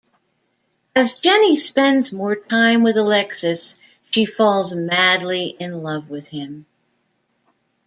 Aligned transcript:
As 0.95 1.19
Jenny 1.19 1.59
spends 1.59 2.11
more 2.11 2.35
time 2.35 2.81
with 2.81 2.97
Alexis, 2.97 3.77
she 4.09 4.25
falls 4.25 4.73
madly 4.75 5.49
in 5.59 5.83
love 5.83 6.09
with 6.09 6.29
him. 6.29 6.65